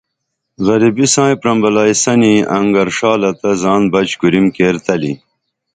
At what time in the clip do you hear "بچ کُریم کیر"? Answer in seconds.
3.91-4.75